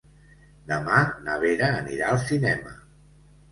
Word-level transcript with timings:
Demà 0.71 1.01
na 1.27 1.35
Vera 1.45 1.69
anirà 1.83 2.09
al 2.17 2.21
cinema. 2.33 2.75